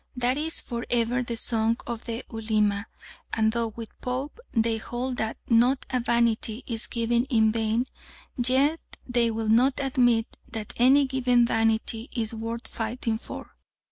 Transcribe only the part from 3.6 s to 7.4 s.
with Pope they hold that "Not a vanity is given